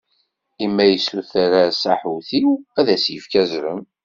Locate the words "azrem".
3.41-3.81